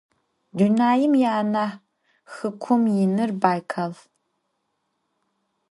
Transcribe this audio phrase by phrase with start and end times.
[0.57, 1.71] Dunaim yianah
[2.33, 3.93] xıkhum yinır Baykal.